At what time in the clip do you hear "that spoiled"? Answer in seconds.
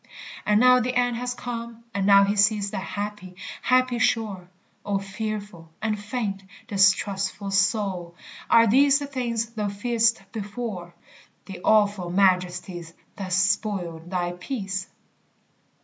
13.17-14.09